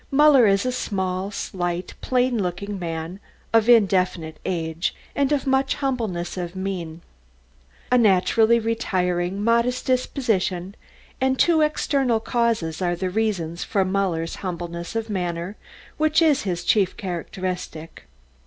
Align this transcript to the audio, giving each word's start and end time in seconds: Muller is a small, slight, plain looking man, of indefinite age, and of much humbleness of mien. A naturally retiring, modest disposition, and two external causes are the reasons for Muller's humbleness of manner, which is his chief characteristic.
Muller 0.09 0.47
is 0.47 0.65
a 0.65 0.71
small, 0.71 1.29
slight, 1.29 1.93
plain 2.01 2.41
looking 2.41 2.79
man, 2.79 3.19
of 3.53 3.69
indefinite 3.69 4.39
age, 4.45 4.95
and 5.15 5.31
of 5.31 5.45
much 5.45 5.75
humbleness 5.75 6.37
of 6.37 6.55
mien. 6.55 7.01
A 7.91 7.99
naturally 7.99 8.57
retiring, 8.57 9.43
modest 9.43 9.85
disposition, 9.85 10.73
and 11.21 11.37
two 11.37 11.61
external 11.61 12.19
causes 12.19 12.81
are 12.81 12.95
the 12.95 13.11
reasons 13.11 13.63
for 13.63 13.85
Muller's 13.85 14.37
humbleness 14.37 14.95
of 14.95 15.07
manner, 15.07 15.55
which 15.97 16.19
is 16.19 16.41
his 16.49 16.63
chief 16.63 16.97
characteristic. 16.97 18.07